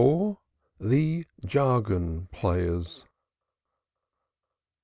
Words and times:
THE 0.79 1.25
JARGON 1.45 2.27
PLAYERS. 2.31 3.05